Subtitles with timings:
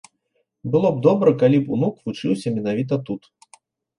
[0.75, 3.29] Было б добра, калі б унук вучыўся менавіта тут.